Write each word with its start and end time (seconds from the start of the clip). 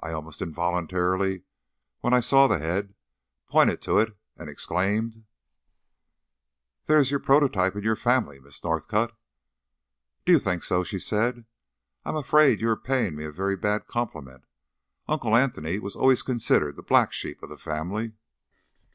I 0.00 0.12
almost 0.12 0.40
involuntarily, 0.40 1.42
when 2.00 2.14
I 2.14 2.20
saw 2.20 2.46
the 2.46 2.56
head, 2.58 2.94
pointed 3.50 3.82
to 3.82 3.98
it, 3.98 4.16
and 4.34 4.48
exclaimed 4.48 5.26
"There 6.86 6.98
is 6.98 7.10
your 7.10 7.20
prototype 7.20 7.76
in 7.76 7.82
your 7.82 7.94
family, 7.94 8.40
Miss 8.40 8.64
Northcott." 8.64 9.14
"Do 10.24 10.32
you 10.32 10.38
think 10.38 10.62
so?" 10.62 10.84
she 10.84 10.98
said. 10.98 11.44
"I 12.02 12.08
am 12.08 12.16
afraid 12.16 12.62
you 12.62 12.70
are 12.70 12.76
paying 12.76 13.14
me 13.14 13.26
a 13.26 13.30
very 13.30 13.56
bad 13.56 13.86
compliment. 13.86 14.46
Uncle 15.06 15.36
Anthony 15.36 15.78
was 15.80 15.94
always 15.94 16.22
considered 16.22 16.76
the 16.76 16.82
black 16.82 17.12
sheep 17.12 17.42
of 17.42 17.50
the 17.50 17.58
family." 17.58 18.14